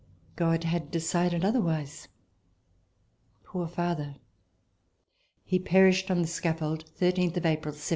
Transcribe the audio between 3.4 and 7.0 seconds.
Poor father! He perished on the scaffold,